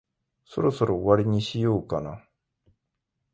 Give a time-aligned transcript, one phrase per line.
[0.47, 2.23] そろそろ終わりにしようかな。